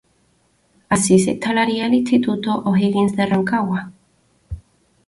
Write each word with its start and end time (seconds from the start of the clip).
Ahí 0.89 0.97
se 1.19 1.29
instalaría 1.29 1.85
el 1.85 1.93
Instituto 1.93 2.63
O'Higgins 2.65 3.15
de 3.15 3.27
Rancagua. 3.27 3.91